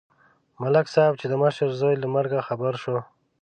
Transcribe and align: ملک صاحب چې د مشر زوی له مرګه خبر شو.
ملک 0.61 0.85
صاحب 0.93 1.13
چې 1.21 1.25
د 1.29 1.33
مشر 1.43 1.69
زوی 1.79 1.95
له 2.03 2.07
مرګه 2.15 2.39
خبر 2.47 2.73
شو. 2.83 2.97